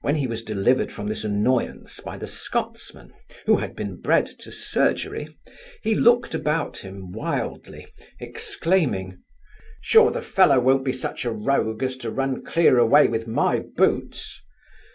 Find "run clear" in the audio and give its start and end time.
12.10-12.78